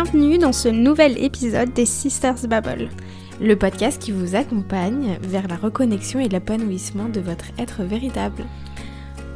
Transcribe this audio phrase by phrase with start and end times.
[0.00, 2.88] Bienvenue dans ce nouvel épisode des Sisters Babble.
[3.40, 8.44] Le podcast qui vous accompagne vers la reconnexion et l'épanouissement de votre être véritable.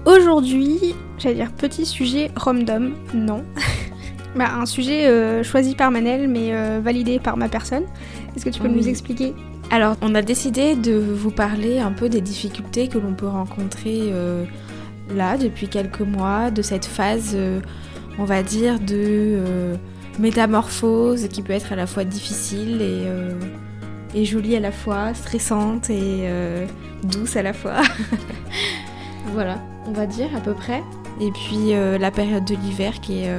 [0.07, 3.45] Aujourd'hui, j'allais dire petit sujet random, non.
[4.37, 7.83] bah, un sujet euh, choisi par Manel mais euh, validé par ma personne.
[8.37, 8.77] Est-ce que tu peux Oui.
[8.77, 9.35] nous expliquer?
[9.73, 14.11] Alors, on a décidé de vous parler un peu des difficultés que l'on peut rencontrer
[14.13, 14.45] euh,
[15.13, 17.37] là depuis quelques mois, de cette phase,
[18.19, 19.77] on va dire, de euh,
[20.19, 23.39] métamorphose qui peut être à la fois difficile et, euh,
[24.15, 26.67] et jolie à la fois, stressante et euh,
[27.05, 27.83] douce à la fois.
[29.33, 30.83] voilà, on va dire à peu près.
[31.21, 33.31] Et puis euh, la période de l'hiver qui est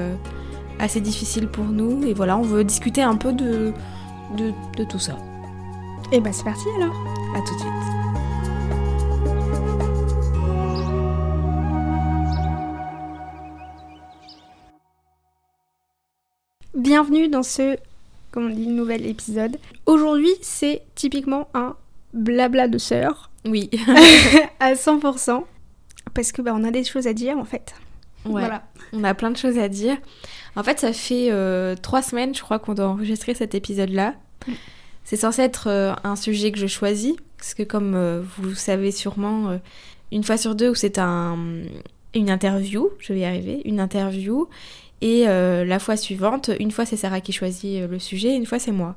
[0.79, 2.05] assez difficile pour nous.
[2.05, 3.73] Et voilà, on veut discuter un peu de,
[4.37, 5.17] de, de tout ça.
[6.11, 6.93] Et bah c'est parti alors
[7.35, 7.92] À tout de suite.
[16.93, 17.75] Bienvenue dans ce,
[18.29, 19.57] comment on dit, nouvel épisode.
[19.87, 21.75] Aujourd'hui, c'est typiquement un
[22.13, 23.71] blabla de sœur Oui.
[24.59, 25.43] à 100%.
[26.13, 27.73] Parce que bah, on a des choses à dire en fait.
[28.25, 28.41] Ouais.
[28.41, 28.61] Voilà.
[28.93, 29.97] On a plein de choses à dire.
[30.55, 34.13] En fait, ça fait euh, trois semaines, je crois, qu'on doit enregistrer cet épisode-là.
[34.45, 34.51] Mm.
[35.03, 38.91] C'est censé être euh, un sujet que je choisis, parce que comme euh, vous savez
[38.91, 39.57] sûrement, euh,
[40.11, 41.39] une fois sur deux, c'est un,
[42.13, 44.47] une interview, je vais y arriver, une interview,
[45.03, 48.45] et euh, la fois suivante, une fois c'est Sarah qui choisit euh, le sujet, une
[48.45, 48.95] fois c'est moi.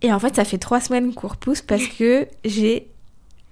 [0.00, 2.88] Et en fait, ça fait trois semaines qu'on repousse parce que j'ai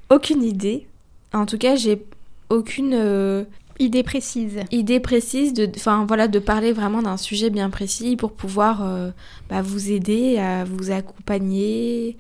[0.09, 0.87] aucune idée.
[1.35, 2.03] En tout cas, j'ai
[2.49, 3.45] aucune euh,
[3.79, 4.61] Idée précise.
[4.71, 9.11] idée précise de, enfin voilà, de parler vraiment d'un sujet bien précis pour pouvoir euh,
[9.51, 12.17] bah, vous aider à vous accompagner,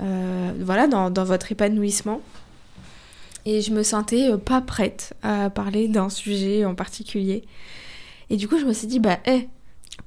[0.00, 2.20] euh, voilà, dans, dans votre épanouissement.
[3.44, 7.42] Et je me sentais pas prête à parler d'un sujet en particulier.
[8.30, 9.48] Et du coup, je me suis dit, bah, eh,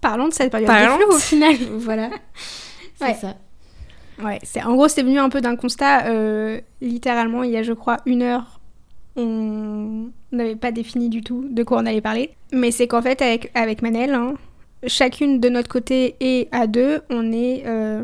[0.01, 1.55] Parlons de cette période Parlons de flou au final.
[1.77, 2.09] voilà,
[2.95, 3.13] c'est Ouais.
[3.13, 3.35] ça.
[4.21, 6.07] Ouais, c'est en gros c'est venu un peu d'un constat.
[6.07, 8.59] euh, littéralement, il y a je crois une heure,
[9.15, 12.31] on n'avait pas défini du tout de quoi on allait parler.
[12.51, 14.33] Mais c'est qu'en fait avec avec Manel, hein,
[14.87, 18.03] chacune de notre côté et à deux, on est euh,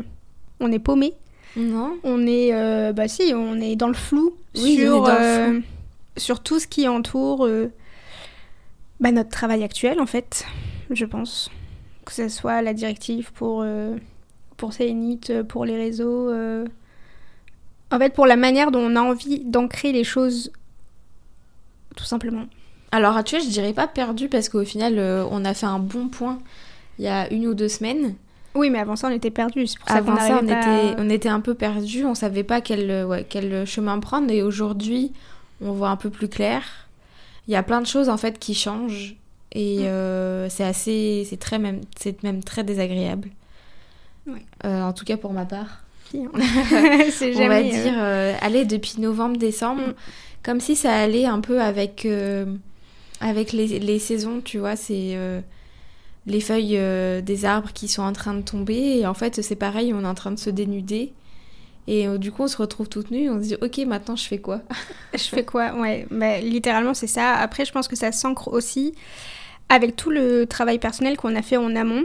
[0.60, 1.14] on est paumé.
[1.56, 5.18] Non On est euh, bah si, on est dans le flou Oui, sur dans le
[5.20, 5.60] euh,
[6.16, 7.48] sur tout ce qui entoure
[9.00, 10.44] bah, notre travail actuel en fait,
[10.90, 11.50] je pense.
[12.04, 13.96] Que ce soit la directive pour euh,
[14.56, 16.28] pour Cénit, pour les réseaux.
[16.30, 16.64] euh,
[17.90, 20.52] En fait, pour la manière dont on a envie d'ancrer les choses,
[21.96, 22.44] tout simplement.
[22.92, 25.78] Alors, tu vois, je dirais pas perdu parce qu'au final, euh, on a fait un
[25.78, 26.38] bon point
[26.98, 28.14] il y a une ou deux semaines.
[28.54, 29.66] Oui, mais avant ça, on était perdus.
[29.66, 32.14] C'est pour ça qu'on Avant ça, on pas- était, on était un peu perdus, on
[32.14, 34.30] savait pas quel, euh, ouais, quel chemin prendre.
[34.30, 35.12] Et aujourd'hui,
[35.60, 36.62] on voit un peu plus clair.
[37.48, 39.16] Il y a plein de choses en fait qui changent
[39.52, 39.84] et Mm.
[39.84, 43.28] euh, c'est assez, c'est très même, c'est même très désagréable.
[44.26, 44.42] Ouais.
[44.64, 45.82] Euh, en tout cas pour ma part.
[46.12, 49.94] c'est on va euh, dire, euh, allez, depuis novembre-décembre, Mm.
[50.42, 52.06] comme si ça allait un peu avec,
[53.20, 55.16] avec les, les saisons, tu vois, c'est
[56.26, 56.78] les feuilles
[57.22, 60.06] des arbres qui sont en train de tomber, et en fait, c'est pareil, on est
[60.06, 61.12] en train de se dénuder,
[61.86, 64.24] et euh, du coup, on se retrouve toute nue, on se dit, ok, maintenant, je
[64.26, 64.60] fais quoi?
[65.14, 65.72] Je fais quoi?
[65.74, 67.34] Ouais, bah, littéralement c'est ça.
[67.34, 68.94] Après, je pense que ça s'ancre aussi
[69.68, 72.04] avec tout le travail personnel qu'on a fait en amont,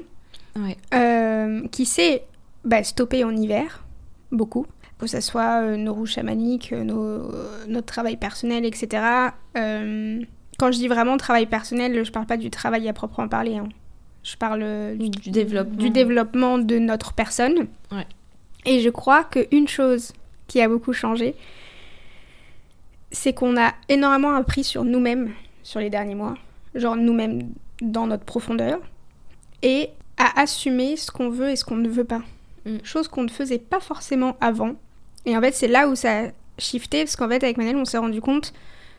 [0.55, 0.77] Ouais.
[0.93, 2.23] euh, qui s'est
[2.65, 3.83] bah, stoppé en hiver,
[4.31, 4.65] beaucoup.
[4.99, 7.31] Que ce soit euh, nos roues chamaniques, nos-
[7.67, 9.01] notre travail personnel, etc.
[9.57, 10.19] Euh,
[10.57, 13.55] quand je dis vraiment travail personnel, je parle pas du travail à proprement parler.
[13.55, 13.69] hein.
[14.23, 15.77] Je parle du, Du développement.
[15.77, 17.67] du développement de notre personne.
[17.93, 18.05] Ouais.
[18.65, 20.13] Et je crois qu'une chose
[20.47, 21.35] qui a beaucoup changé,
[23.11, 25.33] c'est qu'on a énormément appris sur nous-mêmes
[25.63, 26.35] sur les derniers mois,
[26.75, 28.79] genre nous-mêmes dans notre profondeur,
[29.61, 32.21] et à assumer ce qu'on veut et ce qu'on ne veut pas.
[32.65, 32.77] Mm.
[32.83, 34.75] Chose qu'on ne faisait pas forcément avant.
[35.25, 36.27] Et en fait, c'est là où ça a
[36.57, 38.53] shifté, parce qu'en fait, avec Manel, on s'est rendu compte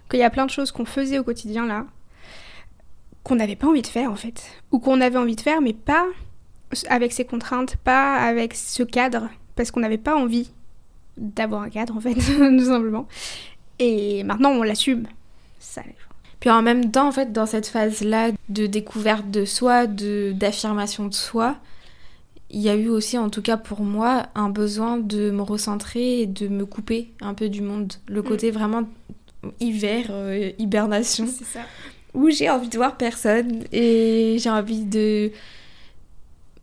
[0.09, 1.87] qu'il y a plein de choses qu'on faisait au quotidien là,
[3.23, 4.43] qu'on n'avait pas envie de faire en fait,
[4.73, 6.07] ou qu'on avait envie de faire, mais pas
[6.89, 9.29] avec ces contraintes, pas avec ce cadre,
[9.61, 10.49] parce qu'on n'avait pas envie
[11.19, 13.07] d'avoir un cadre en fait, tout simplement.
[13.79, 15.07] Et maintenant, on l'assume.
[15.59, 15.83] Ça,
[16.41, 21.09] Puis en même temps, en fait, dans cette phase-là de découverte de soi, de d'affirmation
[21.09, 21.59] de soi,
[22.49, 26.23] il y a eu aussi, en tout cas pour moi, un besoin de me recentrer
[26.23, 27.93] et de me couper un peu du monde.
[28.09, 28.85] Le côté vraiment
[29.61, 31.61] hiver, euh, hibernation, c'est ça.
[32.15, 35.31] où j'ai envie de voir personne et j'ai envie de...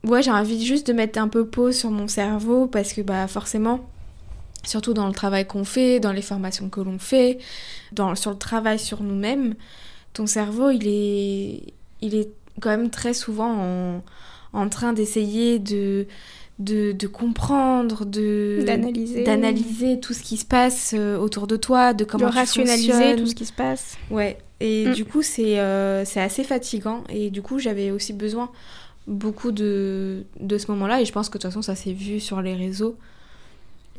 [0.07, 3.27] Ouais, j'ai envie juste de mettre un peu pause sur mon cerveau parce que bah
[3.27, 3.81] forcément,
[4.63, 7.39] surtout dans le travail qu'on fait, dans les formations que l'on fait,
[7.91, 9.55] dans, sur le travail sur nous-mêmes,
[10.13, 12.29] ton cerveau, il est, il est
[12.61, 14.03] quand même très souvent en,
[14.53, 16.07] en train d'essayer de,
[16.59, 19.23] de, de comprendre, de D'analyser.
[19.23, 22.91] d'analyser tout ce qui se passe euh, autour de toi, de De comment tu rationaliser
[22.93, 23.15] fonctionnes.
[23.19, 23.95] tout ce qui se passe.
[24.09, 24.93] Ouais, et Mm.
[24.93, 27.03] du coup, c'est euh, c'est assez fatigant.
[27.09, 28.49] Et du coup, j'avais aussi besoin
[29.07, 31.01] beaucoup de, de ce moment-là.
[31.01, 32.97] Et je pense que de toute façon, ça s'est vu sur les réseaux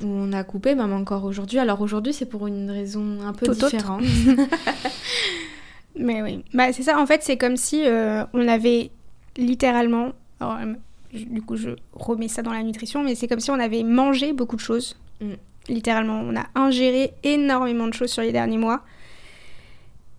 [0.02, 1.58] où on a coupé, même encore aujourd'hui.
[1.58, 4.04] Alors aujourd'hui, c'est pour une raison un peu Tout différente.
[5.98, 6.98] Mais oui, bah, c'est ça.
[7.00, 8.90] En fait, c'est comme si euh, on avait
[9.36, 10.12] littéralement.
[10.40, 10.74] alors, euh,
[11.12, 14.34] du coup, je remets ça dans la nutrition, mais c'est comme si on avait mangé
[14.34, 14.94] beaucoup de choses.
[15.20, 15.32] Mm.
[15.68, 18.82] Littéralement, on a ingéré énormément de choses sur les derniers mois.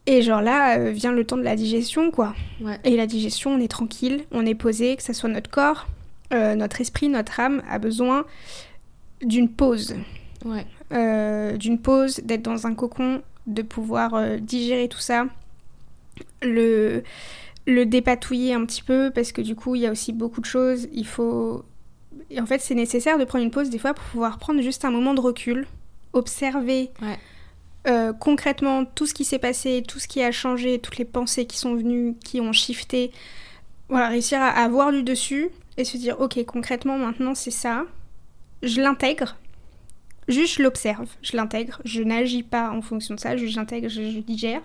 [0.09, 2.33] Et genre là, euh, vient le temps de la digestion, quoi.
[2.61, 2.79] Ouais.
[2.83, 5.85] Et la digestion, on est tranquille, on est posé, que ce soit notre corps,
[6.33, 8.25] euh, notre esprit, notre âme a besoin
[9.21, 9.95] d'une pause.
[10.43, 10.65] Ouais.
[10.93, 15.27] Euh, d'une pause, d'être dans un cocon, de pouvoir euh, digérer tout ça,
[16.41, 17.03] le,
[17.67, 20.47] le dépatouiller un petit peu, parce que du coup, il y a aussi beaucoup de
[20.47, 20.87] choses.
[20.91, 21.63] Il faut.
[22.31, 24.85] Et en fait, c'est nécessaire de prendre une pause des fois pour pouvoir prendre juste
[24.85, 25.67] un moment de recul,
[26.13, 27.19] observer Ouais.
[27.87, 31.45] Euh, concrètement tout ce qui s'est passé, tout ce qui a changé, toutes les pensées
[31.45, 33.11] qui sont venues, qui ont shifté.
[33.87, 37.85] Voilà, réussir à avoir du dessus et se dire, ok, concrètement, maintenant, c'est ça.
[38.61, 39.37] Je l'intègre.
[40.27, 41.81] Juste, je l'observe, je l'intègre.
[41.85, 44.61] Je n'agis pas en fonction de ça, juste j'intègre, je, je digère.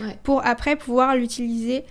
[0.00, 0.16] Ouais.
[0.22, 1.84] Pour après pouvoir l'utiliser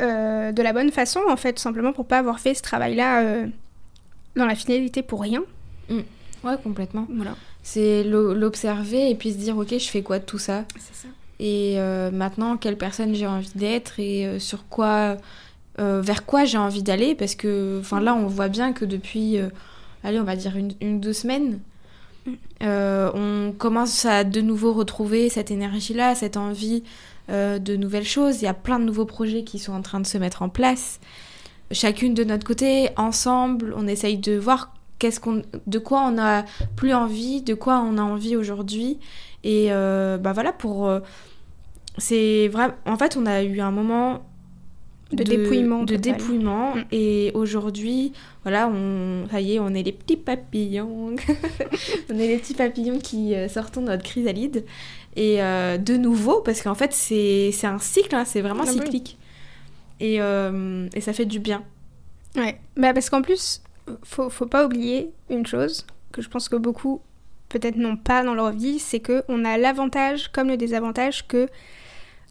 [0.00, 3.22] euh, de la bonne façon, en fait, tout simplement pour pas avoir fait ce travail-là
[3.22, 3.46] euh,
[4.34, 5.42] dans la finalité pour rien.
[6.42, 7.06] Ouais, complètement.
[7.10, 7.36] Voilà.
[7.62, 10.64] C'est l'o- l'observer et puis se dire, ok, je fais quoi de tout ça?
[11.38, 15.16] Et euh, maintenant, quelle personne j'ai envie d'être et euh, sur quoi,
[15.78, 17.14] euh, vers quoi j'ai envie d'aller?
[17.14, 19.48] Parce que, enfin, là, on voit bien que depuis, euh,
[20.04, 21.58] allez, on va dire une, une ou deux semaines,
[22.26, 22.32] Mm.
[23.14, 26.82] on commence à de nouveau retrouver cette énergie-là, cette envie
[27.30, 28.42] de nouvelles choses.
[28.42, 30.50] Il y a plein de nouveaux projets qui sont en train de se mettre en
[30.50, 31.00] place.
[31.70, 36.44] Chacune de notre côté, ensemble, on essaye de voir qu'est-ce qu'on, de quoi on a
[36.76, 38.98] plus envie, de quoi on a envie aujourd'hui.
[39.42, 40.86] Et euh, bah voilà, pour.
[40.86, 41.00] euh,
[41.98, 42.68] c'est vrai.
[42.86, 44.22] En fait, on a eu un moment
[45.12, 46.16] De dépouillement De total.
[46.18, 46.76] dépouillement.
[46.76, 46.84] Mm.
[46.92, 48.12] Et aujourd'hui,
[48.44, 51.16] voilà, on, ça y est, on est les petits papillons.
[52.10, 54.64] on est les petits papillons qui euh, sortons de notre chrysalide.
[55.16, 58.70] Et euh, de nouveau, parce qu'en fait, c'est c'est un cycle, hein, c'est vraiment Ah
[58.70, 58.74] oui.
[58.78, 59.18] cyclique.
[59.98, 61.62] Et, euh, et ça fait du bien.
[62.36, 63.60] Ouais, bah parce qu'en plus,
[64.02, 67.00] faut, faut pas oublier une chose que je pense que beaucoup
[67.48, 71.48] peut-être n'ont pas dans leur vie, c'est que on a l'avantage comme le désavantage que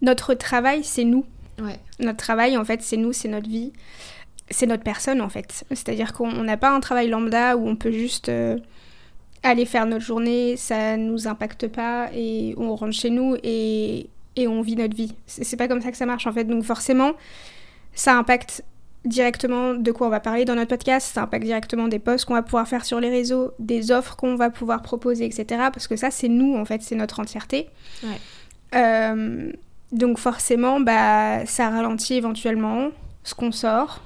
[0.02, 1.26] notre travail c'est nous.
[1.62, 1.80] Ouais.
[2.00, 3.74] Notre travail en fait c'est nous, c'est notre vie,
[4.50, 5.66] c'est notre personne en fait.
[5.70, 8.58] C'est-à-dire qu'on on n'a pas un travail lambda où on peut juste euh,
[9.44, 14.48] aller faire notre journée, ça nous impacte pas et on rentre chez nous et, et
[14.48, 15.14] on vit notre vie.
[15.28, 16.46] C'est pas comme ça que ça marche en fait.
[16.46, 17.14] Donc forcément,
[17.94, 18.64] ça impacte
[19.06, 22.34] directement de quoi on va parler dans notre podcast, ça impacte directement des posts qu'on
[22.34, 25.46] va pouvoir faire sur les réseaux, des offres qu'on va pouvoir proposer, etc.
[25.74, 27.69] Parce que ça, c'est nous, en fait, c'est notre entièreté.
[28.04, 28.19] Ouais.
[28.75, 29.51] Euh,
[29.92, 32.90] donc forcément, bah, ça ralentit éventuellement
[33.24, 34.01] ce qu'on sort.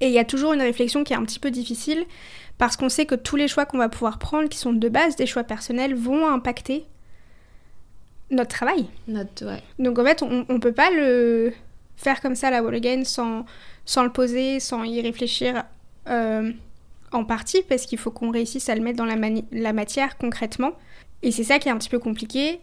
[0.00, 2.04] Et il y a toujours une réflexion qui est un petit peu difficile,
[2.58, 5.16] parce qu'on sait que tous les choix qu'on va pouvoir prendre, qui sont de base
[5.16, 6.84] des choix personnels, vont impacter
[8.30, 8.86] notre travail.
[9.08, 9.62] Notre, ouais.
[9.78, 11.52] Donc en fait, on, on peut pas le
[11.98, 13.44] faire comme ça la wall again sans,
[13.84, 15.64] sans le poser, sans y réfléchir
[16.08, 16.52] euh,
[17.12, 20.72] en partie, parce qu'il faut qu'on réussisse à le mettre dans la, matière concrètement.
[21.22, 22.60] Et c'est ça qui est un petit peu compliqué.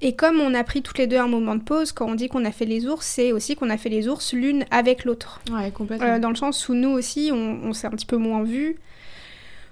[0.00, 2.28] Et comme on a pris toutes les deux un moment de pause, quand on dit
[2.28, 5.40] qu'on a fait les ours, c'est aussi qu'on a fait les ours l'une avec l'autre.
[5.52, 6.06] Ouais, complètement.
[6.06, 8.76] Euh, dans le sens où nous aussi, on, on s'est un petit peu moins vus.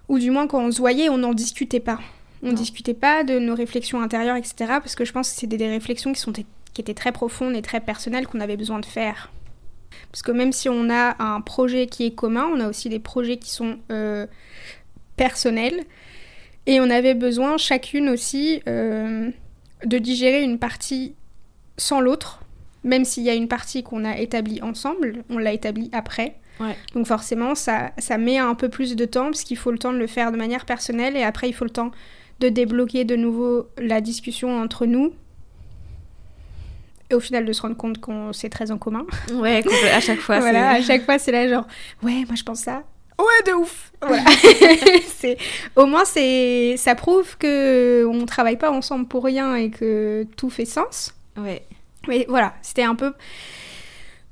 [0.08, 1.98] Ou du moins, quand on se voyait, on n'en discutait pas.
[2.42, 2.52] On Non.
[2.52, 4.54] discutait pas de nos réflexions intérieures, etc.
[4.58, 6.32] Parce que je pense que c'était des réflexions qui, sont,
[6.74, 9.30] qui étaient très profondes et très personnelles qu'on avait besoin de faire.
[10.10, 12.98] Parce que même si on a un projet qui est commun, on a aussi des
[12.98, 14.26] projets qui sont euh,
[15.16, 15.84] personnels.
[16.66, 19.30] Et on avait besoin chacune aussi euh,
[19.84, 21.14] de digérer une partie
[21.76, 22.40] sans l'autre.
[22.84, 26.36] Même s'il y a une partie qu'on a établie ensemble, on l'a établie après.
[26.60, 26.76] Ouais.
[26.94, 29.92] Donc forcément, ça, ça met un peu plus de temps parce qu'il faut le temps
[29.92, 31.90] de le faire de manière personnelle et après il faut le temps
[32.40, 35.12] de débloquer de nouveau la discussion entre nous.
[37.12, 39.04] Et au final de se rendre compte qu'on c'est très en commun.
[39.34, 40.40] Ouais, à chaque fois.
[40.40, 41.66] voilà, à chaque fois c'est là genre
[42.02, 42.82] ouais, moi je pense ça.
[43.18, 43.92] Ouais, de ouf.
[44.00, 44.24] Voilà.
[45.16, 45.36] c'est
[45.76, 50.48] au moins c'est ça prouve que on travaille pas ensemble pour rien et que tout
[50.50, 51.14] fait sens.
[51.36, 51.62] Ouais.
[52.08, 53.12] Mais voilà, c'était un peu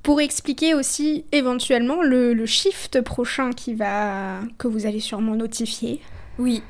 [0.03, 6.01] pour expliquer aussi éventuellement le, le shift prochain qui va que vous allez sûrement notifier.
[6.39, 6.63] Oui.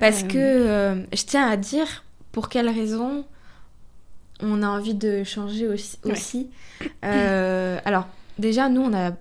[0.00, 0.26] Parce Euh.
[0.26, 3.24] que euh, je tiens à dire pour quelle raison
[4.40, 5.98] on a envie de changer aussi.
[6.04, 6.12] Ouais.
[6.12, 6.48] aussi.
[7.04, 8.06] Euh, alors,
[8.38, 9.12] déjà, nous, on a,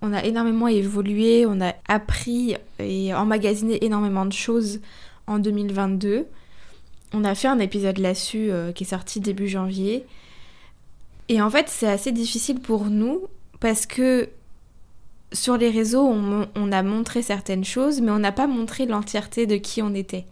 [0.00, 4.80] on a énormément évolué, on a appris et emmagasiné énormément de choses
[5.26, 6.26] en 2022.
[7.14, 10.06] On a fait un épisode là-dessus euh, qui est sorti début janvier.
[11.28, 13.22] Et en fait, c'est assez difficile pour nous
[13.60, 14.28] parce que
[15.32, 19.46] sur les réseaux, on, on a montré certaines choses, mais on n'a pas montré l'entièreté
[19.46, 20.24] de qui on était.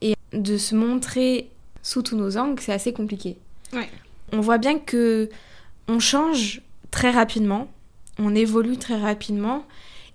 [0.00, 1.50] Et de se montrer
[1.82, 3.36] sous tous nos angles, c'est assez compliqué.
[3.74, 3.88] Ouais.
[4.32, 5.28] On voit bien que
[5.88, 7.68] on change très rapidement,
[8.18, 9.64] on évolue très rapidement,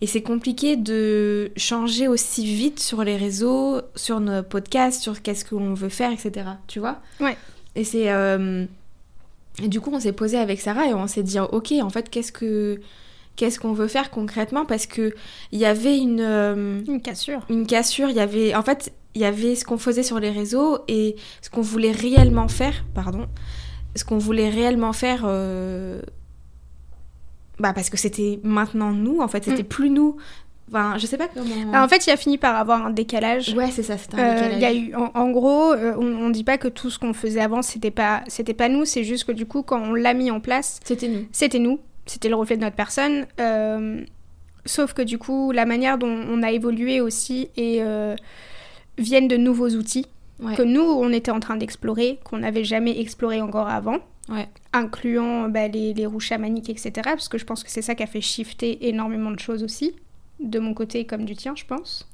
[0.02, 5.44] et c'est compliqué de changer aussi vite sur les réseaux, sur nos podcasts, sur qu'est-ce
[5.46, 6.48] qu'on veut faire, etc.
[6.68, 7.02] Tu vois?
[7.20, 7.38] Ouais.
[7.76, 8.10] Et c'est.
[8.12, 8.66] euh,
[9.62, 12.10] Et du coup, on s'est posé avec Sarah et on s'est dit, ok, en fait,
[12.10, 12.80] qu'est-ce que.
[13.36, 14.66] Qu'est-ce qu'on veut faire concrètement?
[14.66, 15.14] Parce que
[15.54, 17.40] il y avait une, euh, Une cassure.
[17.50, 18.54] une cassure, il y avait.
[18.54, 21.92] En fait, il y avait ce qu'on faisait sur les réseaux et ce qu'on voulait
[21.92, 23.28] réellement faire, pardon,
[23.96, 25.24] ce qu'on voulait réellement faire.
[25.26, 26.02] euh,
[27.60, 29.68] Bah, parce que c'était maintenant nous, en fait, c'était Mm.
[29.68, 30.16] plus nous.
[30.70, 31.74] Enfin, je sais pas comment.
[31.74, 33.54] Alors, en fait, il a fini par avoir un décalage.
[33.54, 34.56] Ouais, c'est ça, c'était un Euh, décalage.
[34.56, 36.98] il y a eu, en, en gros, euh, on, on dit pas que tout ce
[37.00, 39.94] qu'on faisait avant c'était pas, c'était pas nous, c'est juste que du coup, quand on
[39.94, 41.26] l'a mis en place, C'était nous.
[41.34, 43.26] c'était nous, c'était le reflet de notre personne.
[43.42, 44.02] euh,
[44.66, 48.16] sauf que du coup, la manière dont on a évolué aussi et euh,
[49.00, 50.06] viennent de nouveaux outils
[50.42, 50.56] Ouais.
[50.56, 53.98] que nous, on était en train d'explorer, qu'on n'avait jamais exploré encore avant,
[54.30, 54.48] Ouais.
[54.72, 56.92] incluant bah, les, les roues chamaniques, etc.
[57.04, 59.94] Parce que je pense que c'est ça qui a fait shifter énormément de choses aussi,
[60.40, 62.08] de mon côté comme du tien, je pense.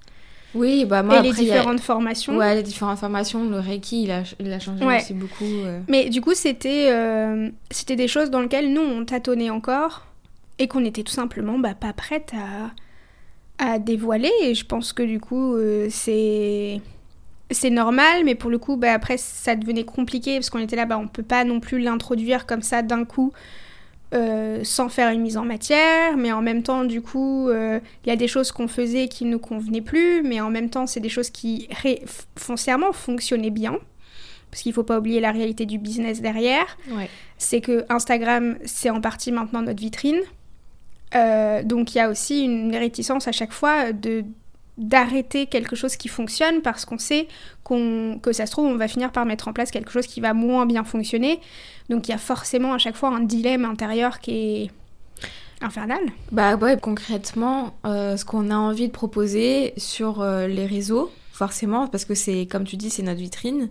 [0.56, 2.38] Oui, bah moi et après, les a- différentes formations.
[2.38, 4.98] Ouais, les différentes formations, le Reiki, il a, il a changé Ouais.
[5.02, 5.44] aussi beaucoup.
[5.44, 5.82] euh.
[5.90, 10.06] Mais du coup, c'était euh, c'était des choses dans lesquelles nous, on tâtonnait encore
[10.58, 12.72] et qu'on était tout simplement bah, pas prête à,
[13.58, 14.32] à dévoiler.
[14.42, 16.82] Et je pense que du coup, euh, c'est
[17.52, 20.86] c'est normal, mais pour le coup, bah, après, ça devenait compliqué parce qu'on était là,
[20.86, 23.32] bah, on peut pas non plus l'introduire comme ça d'un coup.
[24.14, 28.10] euh, sans faire une mise en matière, mais en même temps, du coup, euh, il
[28.10, 31.00] y a des choses qu'on faisait qui ne convenaient plus, mais en même temps, c'est
[31.02, 31.68] des choses qui
[32.38, 33.78] foncièrement fonctionnaient bien
[34.52, 37.10] parce qu'il faut pas oublier la réalité du business derrière, Ouais.
[37.38, 40.20] c'est que Instagram, c'est en partie maintenant notre vitrine.
[41.16, 44.24] Euh, donc il y a aussi une réticence à chaque fois de
[44.78, 47.30] d'arrêter quelque chose qui fonctionne parce qu'on sait
[47.64, 50.34] que ça se trouve on va finir par mettre en place quelque chose qui va
[50.34, 51.40] moins bien fonctionner.
[51.90, 54.72] Donc il y a forcément à chaque fois un dilemme intérieur qui est
[55.62, 56.02] infernal.
[56.32, 61.88] Bah ouais, concrètement, euh, ce qu'on a envie de proposer sur euh, les réseaux, forcément,
[61.88, 63.70] parce que c'est, comme tu dis, c'est notre vitrine.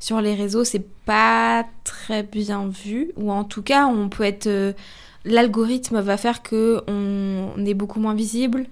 [0.00, 4.74] Sur les réseaux, c'est pas très bien vu, ou en tout cas, on peut être.
[5.24, 8.66] L'algorithme va faire que on, on est beaucoup moins visible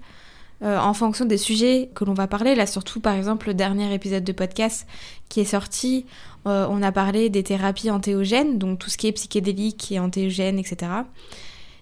[0.63, 2.55] euh, en fonction des sujets que l'on va parler.
[2.55, 4.87] Là, surtout, par exemple, le dernier épisode de podcast
[5.29, 6.05] qui est sorti,
[6.47, 10.57] euh, on a parlé des thérapies antéogènes, donc tout ce qui est psychédélique et antéogène,
[10.59, 10.91] etc.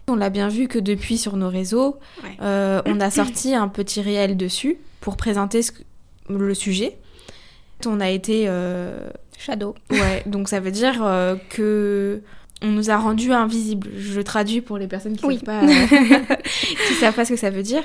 [0.10, 2.38] On l'a bien vu que depuis sur nos réseaux, Ouais.
[2.42, 5.84] euh, on a sorti un petit réel dessus pour présenter ce que-
[6.30, 6.98] le sujet.
[7.86, 8.48] On a été...
[9.38, 9.76] Shadow.
[9.92, 12.22] Ouais, donc ça veut dire euh, que
[12.62, 13.90] on nous a rendu invisibles.
[13.98, 15.40] Je traduis pour les personnes qui Oui.
[17.00, 17.84] savent pas, ce que ça veut dire.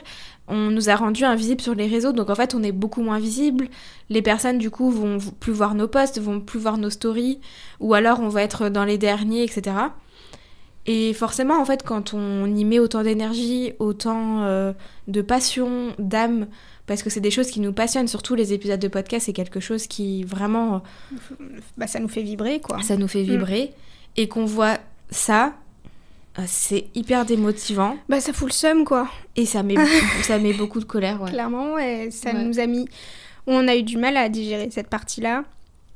[0.49, 3.19] On nous a rendu invisibles sur les réseaux, donc en fait on est beaucoup moins
[3.19, 3.69] visible.
[4.09, 7.39] Les personnes du coup vont plus voir nos posts, vont plus voir nos stories,
[7.81, 9.77] ou alors on va être dans les derniers, etc.
[10.87, 14.73] Et forcément, en fait, quand on y met autant d'énergie, autant euh,
[15.07, 16.49] de passion, d'âme,
[16.87, 19.61] parce que c'est des choses qui nous passionnent, surtout les épisodes de podcast, c'est quelque
[19.61, 20.83] chose qui vraiment
[21.77, 22.83] Bah ça nous fait vibrer quoi.
[22.83, 23.73] ça nous fait vibrer
[24.17, 24.79] et qu'on voit
[25.11, 25.55] ça,
[26.39, 29.09] euh, c'est hyper démotivant Bah ça fout le seum quoi.
[29.37, 29.75] et ça met,
[30.23, 31.21] ça met beaucoup de colère.
[31.23, 31.31] Ouais.
[31.31, 32.43] Clairement, ouais, ça Ouais.
[32.45, 32.89] nous a mis.
[33.47, 35.45] On a eu du mal à digérer cette partie-là.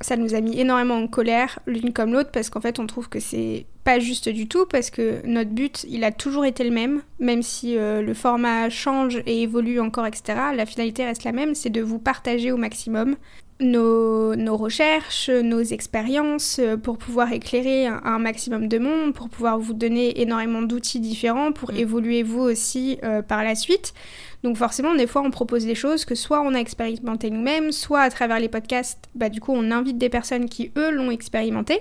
[0.02, 3.08] Ça nous a mis énormément en colère, l'une comme l'autre, parce qu'en fait, on trouve
[3.08, 6.70] que c'est pas juste du tout, parce que notre but, il a toujours été le
[6.70, 10.38] même, même si euh, le format change et évolue encore, etc.
[10.54, 13.16] La finalité reste la même, c'est de vous partager au maximum
[13.60, 19.28] nos, nos recherches, nos expériences, euh, pour pouvoir éclairer un, un maximum de monde, pour
[19.30, 21.76] pouvoir vous donner énormément d'outils différents, pour Mm.
[21.76, 23.94] évoluer vous aussi euh, par la suite.
[24.42, 28.02] Donc forcément, des fois, on propose des choses que soit on a expérimenté nous-mêmes, soit
[28.02, 31.80] à travers les podcasts, bah, du coup, on invite des personnes qui, eux, l'ont expérimenté.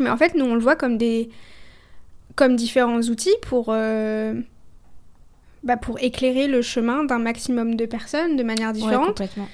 [0.00, 1.30] Mais en fait, nous, on le voit comme des...
[2.34, 3.66] comme différents outils pour...
[3.68, 4.34] euh,
[5.62, 9.06] bah, pour éclairer le chemin d'un maximum de personnes de manière Ouais, différente.
[9.08, 9.46] complètement.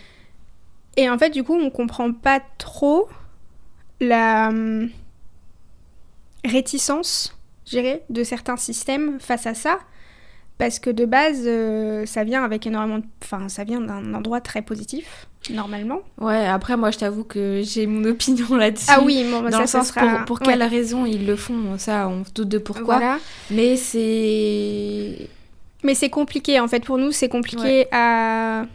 [0.98, 3.08] Et en fait, du coup, on comprend pas trop
[4.00, 4.90] la hum,
[6.44, 9.78] réticence, je dirais, de certains systèmes face à ça.
[10.58, 13.04] Parce que de base, euh, ça vient avec énormément de...
[13.22, 15.28] Enfin, ça vient d'un endroit très positif.
[15.50, 16.00] normalement.
[16.20, 18.86] Ouais, après, moi, je t'avoue que j'ai mon opinion là-dessus.
[18.88, 20.00] Ah oui, bon, dans ça, le sens sera...
[20.00, 20.52] pour, pour ouais.
[20.52, 22.96] quelle raison ils le font, ça, on se doute de pourquoi.
[22.96, 23.18] Voilà.
[23.52, 25.28] Mais c'est.
[25.84, 28.66] Mais c'est compliqué, en fait, pour nous, c'est compliqué à...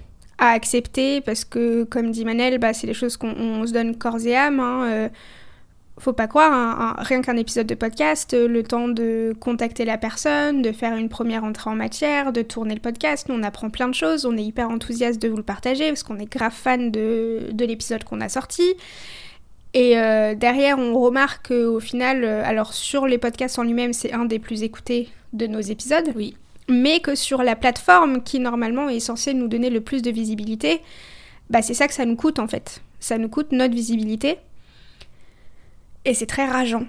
[0.44, 3.96] à accepter parce que, comme dit Manel, bah, c'est des choses qu'on on se donne
[3.98, 4.60] corps et âme.
[4.60, 5.10] hein, euh,
[6.00, 9.98] Faut pas croire, hein, rien qu'un épisode de podcast, euh, le temps de contacter la
[9.98, 13.70] personne, de faire une première entrée en matière, de tourner le podcast, nous on apprend
[13.70, 16.52] plein de choses, on est hyper enthousiaste de vous le partager parce qu'on est grave
[16.54, 18.64] fan de, de l'épisode qu'on a sorti.
[19.76, 24.26] Et euh, derrière, on remarque qu'au final, alors sur les podcasts en lui-même, c'est un
[24.26, 26.36] des plus écoutés de nos épisodes Oui.
[26.70, 30.82] Mais que sur la plateforme qui normalement est censée nous donner le plus de visibilité,
[31.50, 32.82] bah c'est ça que ça nous coûte en fait.
[33.00, 34.38] Ça nous coûte notre visibilité.
[36.06, 36.86] Et c'est très rageant.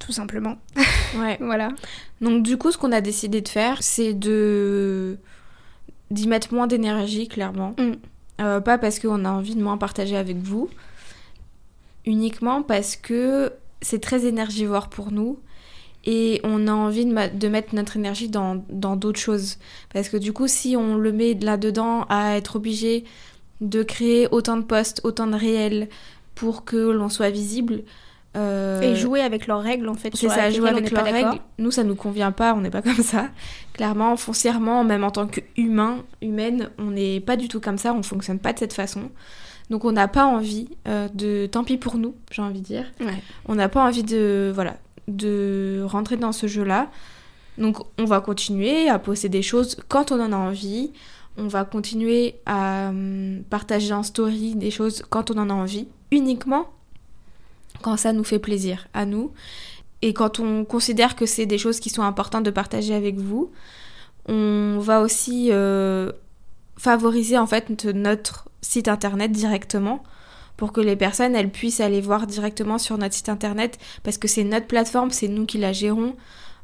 [0.00, 0.58] Tout simplement.
[1.16, 1.38] Ouais.
[1.40, 1.68] Voilà.
[2.20, 5.16] Donc, du coup, ce qu'on a décidé de faire, c'est de.
[6.10, 7.76] d'y mettre moins d'énergie, clairement.
[7.78, 7.92] Mm.
[8.40, 10.68] Euh, pas parce qu'on a envie de moins partager avec vous,
[12.04, 15.38] uniquement parce que c'est très énergivore pour nous
[16.04, 19.56] et on a envie de, mettre notre énergie dans dans d'autres choses.
[19.92, 23.04] Parce que du coup, si on le met là-dedans à être obligé
[23.60, 25.88] de créer autant de posts, autant de réels
[26.34, 27.82] pour que l'on soit visible.
[28.36, 30.14] euh, Et jouer avec leurs règles en fait.
[30.14, 31.38] c'est ça, jouer avec leurs règles.
[31.58, 33.28] Nous, ça nous convient pas, on n'est pas comme ça.
[33.72, 38.02] Clairement, foncièrement, même en tant qu'humain, humaine, on n'est pas du tout comme ça, on
[38.02, 39.10] fonctionne pas de cette façon.
[39.70, 41.46] Donc on n'a pas envie euh, de...
[41.46, 42.84] Tant pis pour nous, j'ai envie de dire.
[43.00, 43.22] Ouais.
[43.46, 44.52] On n'a pas envie de...
[44.54, 44.76] Voilà,
[45.08, 46.90] de rentrer dans ce jeu-là.
[47.58, 50.92] Donc on va continuer à poster des choses quand on en a envie.
[51.36, 55.88] On va continuer à hum, partager en story des choses quand on en a envie.
[56.10, 56.68] Uniquement
[57.82, 59.32] quand ça nous fait plaisir à nous.
[60.00, 63.50] Et quand on considère que c'est des choses qui sont importantes de partager avec vous,
[64.26, 66.12] on va aussi euh,
[66.76, 70.02] favoriser en fait notre site internet directement
[70.56, 74.28] pour que les personnes elles puissent aller voir directement sur notre site internet parce que
[74.28, 76.14] c'est notre plateforme, c'est nous qui la gérons.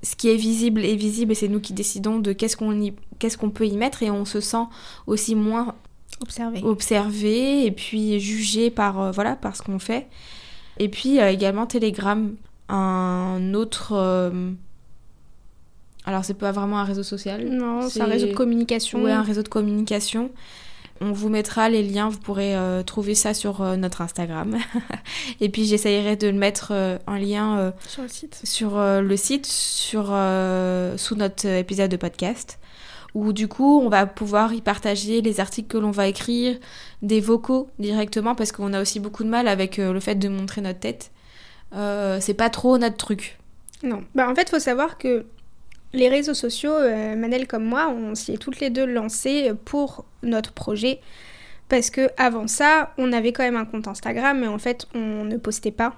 [0.03, 3.37] Ce qui est visible est visible et c'est nous qui décidons de qu'est-ce qu'on qu'est-ce
[3.37, 4.65] qu'on peut y mettre et on se sent
[5.07, 5.75] aussi moins
[6.23, 6.61] Observer.
[6.65, 10.07] observé et puis jugé par euh, voilà par ce qu'on fait
[10.79, 12.35] et puis euh, également Telegram
[12.69, 14.51] un autre euh,
[16.05, 19.03] alors c'est pas vraiment un réseau social Non, c'est un réseau de communication.
[19.03, 20.31] ouais un réseau de communication
[21.01, 24.59] on vous mettra les liens, vous pourrez euh, trouver ça sur euh, notre Instagram.
[25.41, 26.73] et puis j'essayerai de le mettre
[27.07, 28.41] en lien euh, Sur le site.
[28.45, 32.59] sur le site, sur, sous notre épisode de podcast,
[33.15, 36.59] où du coup on va pouvoir y partager les articles que l'on va écrire,
[37.03, 40.61] des vocaux directement, parce qu'on a aussi beaucoup de mal avec le fait de montrer
[40.61, 41.11] notre tête.
[41.73, 43.39] C'est pas trop notre truc.
[43.83, 44.05] Non.
[44.15, 45.25] Bah, en fait, faut savoir que
[45.93, 50.05] les réseaux sociaux, euh, Manel comme moi, on s'y est toutes les deux lancées pour
[50.23, 51.01] notre projet.
[51.69, 55.25] Parce que avant ça, on avait quand même un compte Instagram, mais en fait, on
[55.25, 55.95] ne postait pas.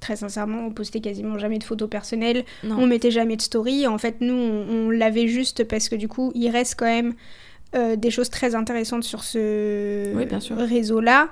[0.00, 2.44] Très sincèrement, on postait quasiment jamais de photos personnelles.
[2.64, 2.76] Non.
[2.78, 3.86] On mettait jamais de story.
[3.86, 7.14] En fait, nous, on, on l'avait juste parce que du coup, il reste quand même
[7.74, 11.28] euh, des choses très intéressantes sur ce Oui, réseau-là.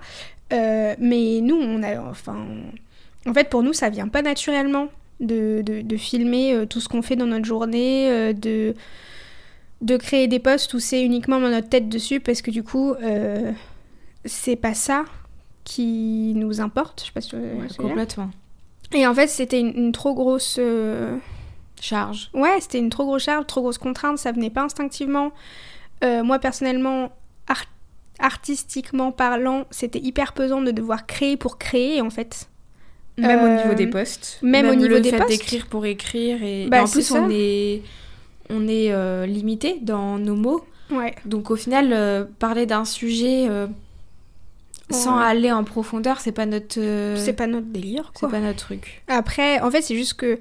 [0.52, 2.46] Euh, mais nous, on a, enfin,
[3.26, 4.88] en fait, pour nous, ça vient pas naturellement
[5.20, 8.74] de, de, de filmer euh, tout ce qu'on fait dans notre journée, euh, de
[9.80, 13.52] de créer des posts où c'est uniquement notre tête dessus, parce que du coup, euh,
[14.24, 15.04] c'est pas ça
[15.62, 17.00] qui nous importe.
[17.02, 17.76] Je sais pas si dire.
[17.76, 18.30] complètement.
[18.92, 20.56] Et en fait, c'était une, une trop grosse.
[20.58, 21.16] euh,
[21.80, 22.28] Charge.
[22.34, 25.30] Ouais, c'était une trop grosse charge, trop grosse contrainte, ça venait pas instinctivement.
[26.02, 27.12] Euh, moi, personnellement,
[27.46, 27.66] ar-
[28.18, 32.48] artistiquement parlant, c'était hyper pesant de devoir créer pour créer, en fait.
[33.18, 34.38] Même Euh, au niveau des posts.
[34.42, 35.28] même au niveau le des fait posts.
[35.30, 36.42] d'écrire pour écrire.
[36.42, 37.20] Et, Bah, et en c'est plus, ça.
[37.22, 37.82] on est,
[38.50, 40.64] on est euh, limité dans nos mots.
[40.90, 41.14] Ouais.
[41.26, 43.66] Donc au final, euh, parler d'un sujet euh,
[44.90, 45.24] sans Ouais.
[45.24, 48.30] aller en profondeur, c'est pas notre, euh, C'est pas notre délire, c'est quoi.
[48.30, 49.02] pas notre truc.
[49.08, 50.38] Après, en fait, c'est juste que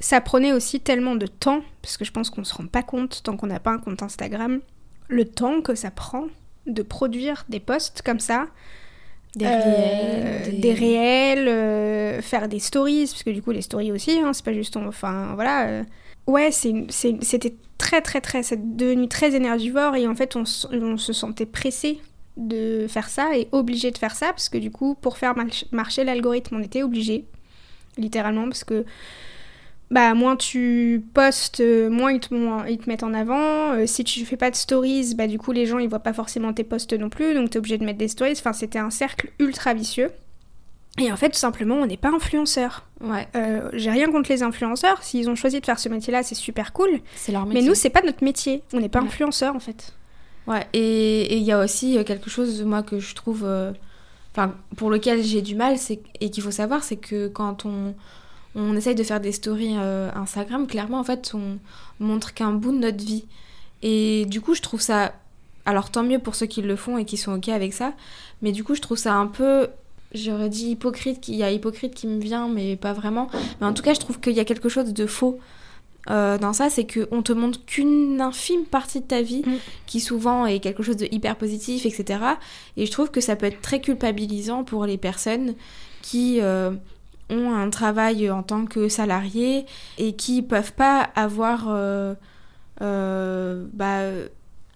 [0.00, 3.20] ça prenait aussi tellement de temps, parce que je pense qu'on se rend pas compte,
[3.22, 4.60] tant qu'on n'a pas un compte Instagram,
[5.08, 6.24] le temps que ça prend
[6.66, 8.46] de produire des posts comme ça.
[9.36, 13.90] Des Euh, réels, des réels, euh, faire des stories, parce que du coup les stories
[13.92, 15.68] aussi, hein, c'est pas juste, on- enfin voilà.
[15.68, 15.82] euh.
[16.26, 21.12] Ouais, c'était très très très, c'est devenu très énergivore et en fait on, on se
[21.12, 21.98] sentait pressé
[22.36, 25.66] de faire ça et obligé de faire ça parce que du coup pour faire march-
[25.70, 27.26] marcher l'algorithme on était obligé,
[27.98, 28.84] littéralement parce que
[29.90, 33.72] bah moins tu postes, euh, moins ils te, moins ils te mettent en avant.
[33.74, 36.12] Euh, si tu fais pas de stories, bah du coup les gens ils voient pas
[36.12, 38.32] forcément tes posts non plus, donc t'es obligé de mettre des stories.
[38.32, 40.10] Enfin c'était un cercle ultra vicieux.
[40.98, 42.86] Et en fait tout simplement on n'est pas influenceur.
[43.00, 46.34] Ouais, Euh, J'ai rien contre les influenceurs, s'ils ont choisi de faire ce métier-là c'est
[46.36, 47.00] super cool.
[47.16, 47.68] c'est leur Mais métier.
[47.68, 49.06] nous c'est pas notre métier, on n'est pas Ouais.
[49.06, 49.92] influenceur en fait.
[50.46, 53.48] Ouais, et il y a aussi quelque chose, moi, que je trouve.
[54.32, 57.94] Enfin, pour lequel j'ai du mal, c'est et qu'il faut savoir, c'est que quand on,
[58.54, 61.58] on essaye de faire des stories Instagram, clairement, en fait, on
[61.98, 63.24] montre qu'un bout de notre vie.
[63.82, 65.12] Et du coup, je trouve ça.
[65.66, 67.94] Alors, tant mieux pour ceux qui le font et qui sont OK avec ça.
[68.42, 69.68] Mais du coup, je trouve ça un peu
[70.14, 73.28] j'aurais dit hypocrite, il y a hypocrite qui me vient, mais pas vraiment.
[73.60, 75.40] Mais en tout cas, je trouve qu'il y a quelque chose de faux
[76.10, 79.56] euh, dans ça, c'est qu'on te montre qu'une infime partie de ta vie, mm.
[79.86, 82.20] qui souvent est quelque chose de hyper positif, etc.
[82.76, 85.54] Et je trouve que ça peut être très culpabilisant pour les personnes
[86.02, 86.72] qui euh,
[87.30, 89.66] ont un travail en tant que salarié
[89.98, 92.14] et qui peuvent pas avoir euh,
[92.80, 94.10] bah,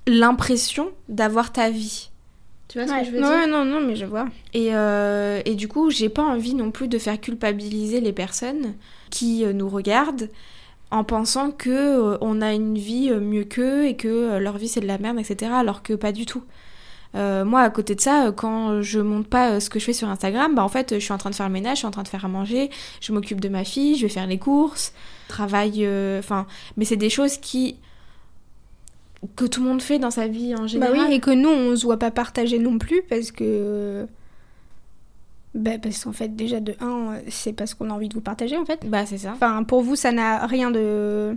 [0.06, 2.10] l'impression d'avoir ta vie.
[2.68, 4.26] Tu vois ce que je veux dire Non, non, mais je vois.
[4.52, 8.74] Et, euh, et du coup, j'ai pas envie non plus de faire culpabiliser les personnes
[9.10, 10.28] qui euh, nous regardent
[10.90, 14.80] en pensant que euh, on a une vie mieux qu'eux et que leur vie c'est
[14.80, 15.52] de la merde, etc.
[15.54, 16.44] Alors que pas du tout.
[17.14, 20.54] Moi, à côté de ça, quand je monte pas ce que je fais sur Instagram,
[20.54, 22.02] bah en fait, je suis en train de faire le ménage, je suis en train
[22.02, 24.92] de faire à manger, je m'occupe de ma fille, je vais faire les courses,
[25.28, 25.86] travaille,
[26.18, 27.76] enfin, mais c'est des choses qui
[29.36, 30.96] que tout le monde fait dans sa vie en général.
[30.96, 34.06] Bah oui, et que nous, on se voit pas partager non plus parce que.
[35.54, 38.56] Bah parce qu'en fait, déjà de 1, c'est parce qu'on a envie de vous partager
[38.56, 38.88] en fait.
[38.88, 39.32] Bah c'est ça.
[39.32, 41.36] Enfin, pour vous, ça n'a rien de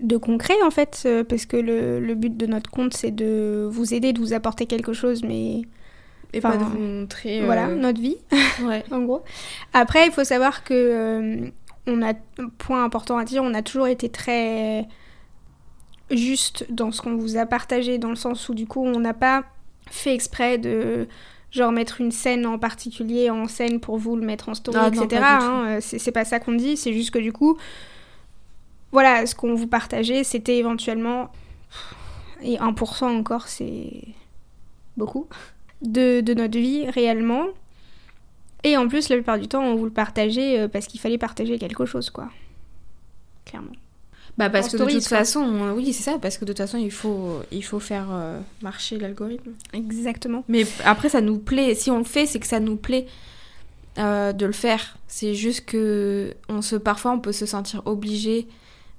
[0.00, 3.94] de concret en fait, parce que le, le but de notre compte, c'est de vous
[3.94, 5.62] aider, de vous apporter quelque chose, mais.
[6.34, 7.42] Et pas de vous montrer.
[7.42, 8.18] Voilà, notre vie,
[8.62, 8.84] ouais.
[8.90, 9.22] en gros.
[9.72, 10.74] Après, il faut savoir que.
[10.74, 11.50] Euh,
[11.86, 12.14] on a.
[12.58, 14.86] Point important à dire, on a toujours été très
[16.10, 19.14] juste dans ce qu'on vous a partagé, dans le sens où du coup on n'a
[19.14, 19.44] pas
[19.90, 21.06] fait exprès de
[21.50, 24.88] genre mettre une scène en particulier en scène pour vous le mettre en story, ah,
[24.88, 25.22] etc.
[25.24, 27.56] Hein, euh, c'est pas ça qu'on dit, c'est juste que du coup,
[28.92, 31.30] voilà, ce qu'on vous partageait, c'était éventuellement,
[32.42, 34.02] et 1% encore, c'est
[34.96, 35.28] beaucoup,
[35.82, 37.46] de, de, notre vie réellement.
[38.64, 41.18] Et en plus, la plupart du temps, on vous le partageait euh, parce qu'il fallait
[41.18, 42.28] partager quelque chose, quoi.
[43.44, 43.72] Clairement.
[44.36, 46.92] Bah parce que de toute façon, oui c'est ça, parce que de toute façon il
[46.92, 49.50] faut, il faut faire euh, marcher l'algorithme.
[49.72, 50.44] Exactement.
[50.46, 53.06] Mais après ça nous plaît, si on le fait c'est que ça nous plaît
[53.98, 54.96] euh, de le faire.
[55.08, 58.46] C'est juste que on se, parfois on peut se sentir obligé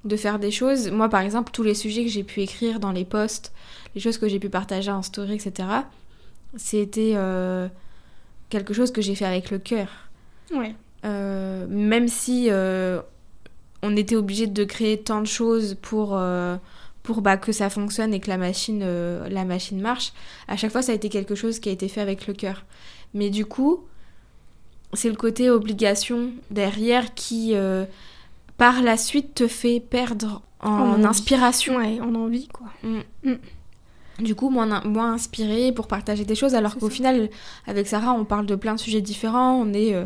[0.04, 0.90] de faire des choses.
[0.90, 3.52] Moi par exemple tous les sujets que j'ai pu écrire dans les posts,
[3.94, 5.68] les choses que j'ai pu partager en story, etc.
[6.56, 7.68] C'était euh,
[8.48, 9.88] quelque chose que j'ai fait avec le cœur.
[10.52, 10.74] Ouais.
[11.04, 12.50] même si
[13.82, 16.56] on était obligé de créer tant de choses pour, euh,
[17.02, 20.12] pour bah, que ça fonctionne et que la machine, euh, la machine marche.
[20.48, 22.64] À chaque fois, ça a été quelque chose qui a été fait avec le cœur.
[23.14, 23.84] Mais du coup,
[24.92, 27.84] c'est le côté obligation derrière qui, euh,
[28.60, 31.80] par la suite, te fait perdre en, inspiration.
[31.80, 32.66] et en envie, quoi.
[32.82, 33.00] Mm.
[33.24, 33.38] Mm.
[34.18, 37.30] Du coup, moins, moins inspiré pour partager des choses, alors qu'au final,
[37.66, 39.96] avec Sarah, on parle de plein de sujets différents, on est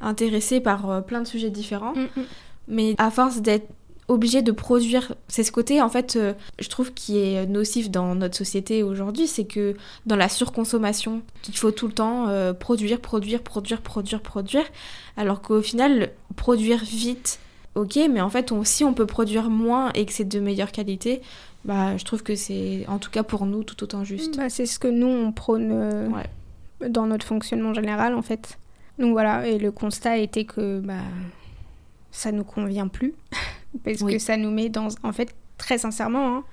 [0.00, 1.94] intéressé par plein de sujets différents.
[1.94, 2.22] Mm,
[2.68, 3.68] mais à force d'être
[4.08, 8.14] obligé de produire, c'est ce côté en fait, euh, je trouve qui est nocif dans
[8.14, 9.74] notre société aujourd'hui, c'est que
[10.06, 14.64] dans la surconsommation, il faut tout le temps euh, produire, produire, produire, produire, produire,
[15.16, 17.38] alors qu'au final, produire vite,
[17.74, 21.22] ok, mais en fait, si on peut produire moins et que c'est de meilleure qualité,
[21.64, 24.36] bah, je trouve que c'est, en tout cas pour nous, tout autant juste.
[24.36, 26.08] Bah, c'est ce que nous, on prône euh,
[26.88, 28.58] dans notre fonctionnement général, en fait.
[28.98, 30.94] Donc voilà, et le constat était que bah,
[32.12, 33.14] ça nous convient plus
[33.84, 36.44] parce que ça nous met dans en fait très sincèrement hein,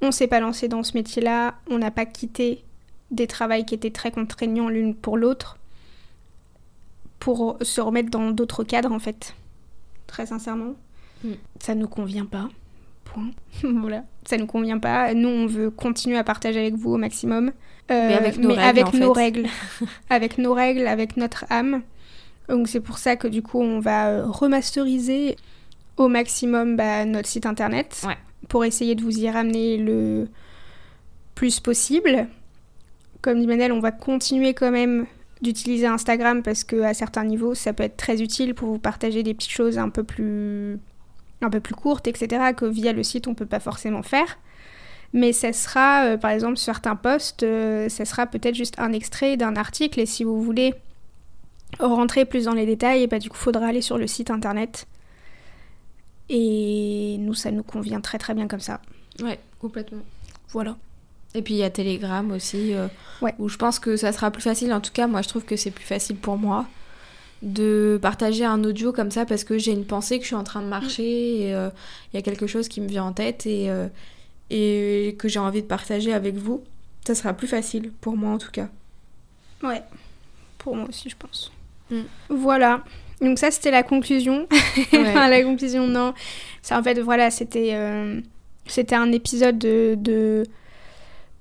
[0.00, 2.64] on s'est pas lancé dans ce métier-là, on n'a pas quitté
[3.10, 5.58] des travails qui étaient très contraignants l'une pour l'autre
[7.20, 9.34] pour se remettre dans d'autres cadres en fait.
[10.12, 10.74] Très sincèrement,
[11.24, 11.30] mm.
[11.58, 12.50] ça nous convient pas.
[13.04, 13.30] Point.
[13.62, 15.14] voilà, ça nous convient pas.
[15.14, 18.60] Nous, on veut continuer à partager avec vous au maximum, euh, mais avec nos règles,
[18.60, 19.46] avec nos règles,
[20.10, 21.80] avec nos règles, avec notre âme.
[22.50, 25.36] Donc c'est pour ça que du coup on va euh, remasteriser
[25.96, 28.06] au maximum bah, notre site internet
[28.48, 30.28] pour essayer de vous y ramener le
[31.34, 32.26] plus possible.
[33.22, 35.06] Comme dit Manel, on va continuer quand même
[35.42, 39.22] d'utiliser Instagram parce que à certains niveaux ça peut être très utile pour vous partager
[39.22, 40.78] des petites choses un peu plus
[41.40, 44.38] un peu plus courtes etc que via le site on peut pas forcément faire
[45.12, 49.36] mais ça sera euh, par exemple certains posts euh, ça sera peut-être juste un extrait
[49.36, 50.74] d'un article et si vous voulez
[51.80, 54.86] rentrer plus dans les détails, et bah, du coup, faudra aller sur le site internet.
[56.28, 58.80] Et nous, ça nous convient très très bien comme ça.
[59.22, 60.02] Ouais, complètement.
[60.48, 60.76] Voilà.
[61.34, 62.88] Et puis il y a Telegram aussi, euh,
[63.38, 64.72] où je pense que ça sera plus facile.
[64.72, 66.66] En tout cas, moi, je trouve que c'est plus facile pour moi
[67.40, 70.44] de partager un audio comme ça parce que j'ai une pensée que je suis en
[70.44, 71.70] train de marcher et euh,
[72.12, 73.88] il y a quelque chose qui me vient en tête et, euh,
[74.50, 76.62] et que j'ai envie de partager avec vous,
[77.04, 78.68] ça sera plus facile, pour moi en tout cas.
[79.62, 79.82] Ouais,
[80.58, 81.50] pour moi aussi, je pense.
[81.90, 82.02] Mm.
[82.28, 82.84] Voilà.
[83.20, 84.46] Donc ça, c'était la conclusion.
[84.92, 86.14] enfin, la conclusion, non.
[86.60, 87.76] C'est en fait, voilà, c'était
[88.66, 90.44] c'était un épisode de, de,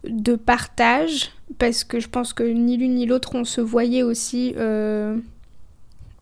[0.03, 4.53] de partage parce que je pense que ni l'une ni l'autre, on se voyait aussi
[4.57, 5.17] euh,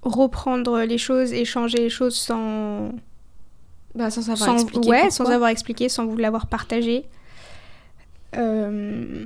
[0.01, 2.91] reprendre les choses, échanger les choses sans...
[3.95, 5.11] Bah, sans savoir sans, expliquer ouais, pourquoi.
[5.11, 7.05] sans avoir expliqué, sans vous l'avoir partagé.
[8.37, 9.25] Euh,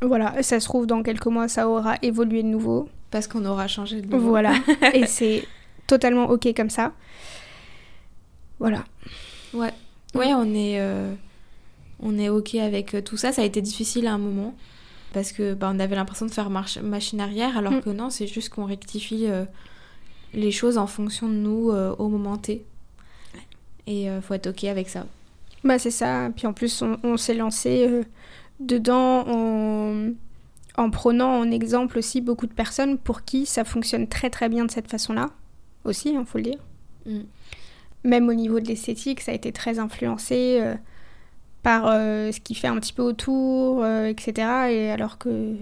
[0.00, 2.88] Voilà, ça se trouve, dans quelques mois, ça aura évolué de nouveau.
[3.10, 4.30] Parce qu'on aura changé de nouveau.
[4.30, 4.54] Voilà,
[4.94, 5.46] et c'est
[5.86, 6.92] totalement ok comme ça.
[8.58, 8.84] Voilà.
[9.54, 9.72] Ouais.
[10.14, 11.12] Ouais, on est, euh,
[12.02, 13.32] on est ok avec euh, tout ça.
[13.32, 14.54] Ça a été difficile à un moment.
[15.12, 17.80] Parce que bah, on avait l'impression de faire marche, machine arrière, alors Mm.
[17.82, 19.44] que non, c'est juste qu'on rectifie euh,
[20.32, 22.64] les choses en fonction de nous euh, au moment T.
[23.86, 25.06] Et euh, faut être ok avec ça.
[25.64, 28.02] Bah c'est ça, puis en plus on, on s'est lancé
[28.58, 30.08] dedans en,
[30.76, 34.64] en prenant en exemple aussi beaucoup de personnes pour qui ça fonctionne très très bien
[34.64, 35.30] de cette façon-là,
[35.84, 36.58] aussi, il faut le dire.
[37.06, 37.18] Mm.
[38.04, 40.60] Même au niveau de l'esthétique, ça a été très influencé
[41.62, 44.48] par euh, ce qui fait un petit peu autour, euh, etc.
[44.70, 45.54] Et alors que,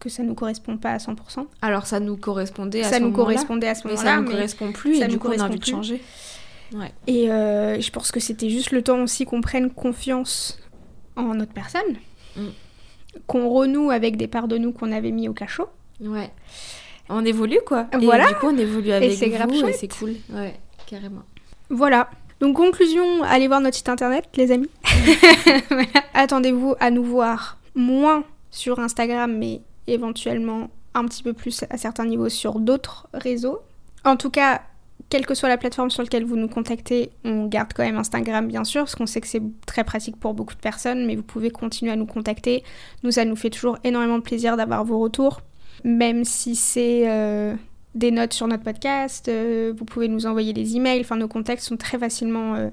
[0.00, 1.46] que ça nous correspond pas à 100%.
[1.60, 4.10] Alors ça nous correspondait à ça ce nous moment-là, correspondait à ce Mais moment-là.
[4.10, 6.00] ça nous mais- correspond plus ça et du coup on a envie de changer.
[6.74, 6.90] Ouais.
[7.06, 10.58] Et euh, je pense que c'était juste le temps aussi qu'on prenne confiance
[11.16, 11.96] en notre personne,
[12.34, 12.46] Mm.
[13.26, 15.66] qu'on renoue avec des parts de nous qu'on avait mis au cachot.
[16.00, 16.30] Ouais.
[17.10, 17.88] On évolue quoi.
[17.92, 18.28] Et Voilà.
[18.28, 19.76] du coup on évolue avec c'est grave vous et chouette.
[19.78, 20.14] c'est cool.
[20.32, 20.54] Ouais,
[20.86, 21.22] carrément.
[21.68, 22.08] Voilà.
[22.42, 24.68] Donc conclusion, allez voir notre site internet, les amis.
[25.70, 25.86] Voilà.
[26.12, 32.04] Attendez-vous à nous voir moins sur Instagram, mais éventuellement un petit peu plus à certains
[32.04, 33.60] niveaux sur d'autres réseaux.
[34.04, 34.60] En tout cas,
[35.08, 38.48] quelle que soit la plateforme sur laquelle vous nous contactez, on garde quand même Instagram
[38.48, 41.22] bien sûr, parce qu'on sait que c'est très pratique pour beaucoup de personnes, mais vous
[41.22, 42.64] pouvez continuer à nous contacter.
[43.04, 45.42] Nous, ça nous fait toujours énormément de plaisir d'avoir vos retours,
[45.84, 47.54] même si c'est euh,
[47.94, 51.62] des notes sur notre podcast, euh, vous pouvez nous envoyer des emails, enfin nos contacts
[51.62, 52.68] sont très facilement euh,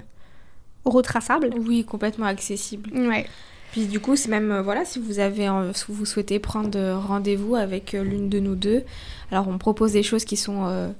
[0.84, 1.50] retraçables.
[1.58, 2.90] Oui, complètement accessible.
[2.94, 3.26] Ouais.
[3.72, 7.54] Puis du coup, c'est même, euh, voilà, si vous avez, si vous souhaitez prendre rendez-vous
[7.54, 8.82] avec l'une de nous deux,
[9.30, 10.92] alors on propose des choses qui sont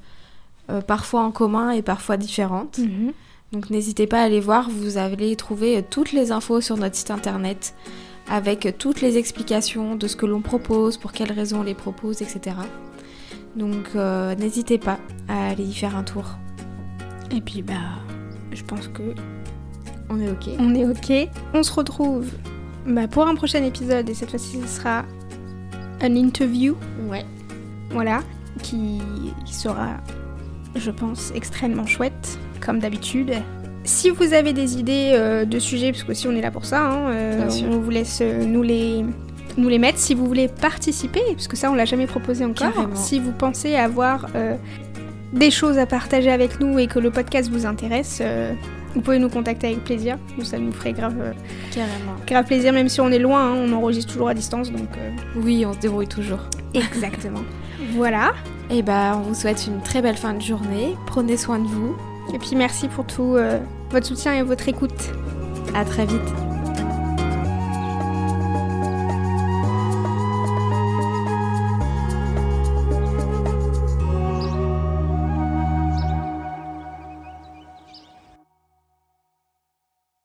[0.87, 2.79] parfois en commun et parfois différentes.
[2.79, 3.13] Mhm.
[3.53, 7.11] Donc n'hésitez pas à aller voir, vous allez trouver toutes les infos sur notre site
[7.11, 7.75] internet
[8.29, 12.23] avec toutes les explications de ce que l'on propose, pour quelles raisons on les propose,
[12.23, 12.55] etc.
[13.57, 16.25] Donc euh, n'hésitez pas à aller y faire un tour.
[17.35, 17.75] Et puis bah,
[18.53, 19.15] je pense que
[20.09, 20.49] On est ok.
[20.59, 21.29] on est ok.
[21.55, 22.27] On se retrouve
[22.87, 25.05] bah, pour un prochain épisode et cette fois-ci ce sera
[26.03, 26.77] un interview,
[27.11, 27.25] Ouais.
[27.91, 28.21] voilà,
[28.63, 29.01] qui,
[29.45, 29.99] qui sera,
[30.75, 33.35] je pense, extrêmement chouette, comme d'habitude.
[33.85, 36.65] Si vous avez des idées euh, de sujets, parce que aussi on est là pour
[36.65, 39.05] ça, hein, euh, on vous laisse nous les
[39.61, 39.99] nous les mettre.
[39.99, 42.73] Si vous voulez participer, parce que ça on l'a jamais proposé encore.
[42.73, 42.97] Carrément.
[42.97, 44.57] Si vous pensez avoir euh,
[45.33, 48.53] des choses à partager avec nous et que le podcast vous intéresse, euh,
[48.95, 50.19] vous pouvez nous contacter avec plaisir.
[50.37, 51.33] Nous, ça nous ferait grave, euh,
[51.73, 52.17] Carrément.
[52.27, 54.89] grave plaisir, même si on est loin, hein, on enregistre toujours à distance, donc
[55.37, 56.41] Oui, on se débrouille toujours.
[56.75, 57.43] exactement.
[57.93, 58.33] voilà.
[58.71, 60.97] Et bah, on vous souhaite une très belle fin de journée.
[61.07, 61.95] Prenez soin de vous.
[62.35, 63.37] Et puis merci pour tout
[63.91, 65.11] votre soutien et votre écoute.
[65.75, 66.50] À très vite.